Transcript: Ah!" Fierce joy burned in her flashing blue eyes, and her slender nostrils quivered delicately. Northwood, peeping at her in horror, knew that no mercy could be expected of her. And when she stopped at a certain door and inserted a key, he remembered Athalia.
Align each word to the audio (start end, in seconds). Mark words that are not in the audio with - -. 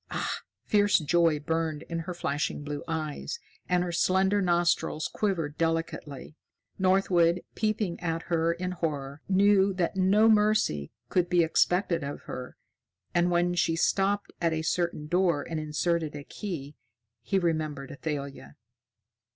Ah!" 0.09 0.39
Fierce 0.65 0.97
joy 0.97 1.39
burned 1.39 1.83
in 1.83 1.99
her 1.99 2.13
flashing 2.15 2.63
blue 2.63 2.83
eyes, 2.87 3.37
and 3.69 3.83
her 3.83 3.91
slender 3.91 4.41
nostrils 4.41 5.07
quivered 5.07 5.59
delicately. 5.59 6.35
Northwood, 6.79 7.43
peeping 7.53 7.99
at 7.99 8.23
her 8.23 8.51
in 8.51 8.71
horror, 8.71 9.21
knew 9.29 9.75
that 9.75 9.95
no 9.95 10.27
mercy 10.27 10.91
could 11.09 11.29
be 11.29 11.43
expected 11.43 12.03
of 12.03 12.21
her. 12.21 12.57
And 13.13 13.29
when 13.29 13.53
she 13.53 13.75
stopped 13.75 14.33
at 14.41 14.53
a 14.53 14.63
certain 14.63 15.05
door 15.05 15.43
and 15.47 15.59
inserted 15.59 16.15
a 16.15 16.23
key, 16.23 16.75
he 17.21 17.37
remembered 17.37 17.91
Athalia. 17.91 18.55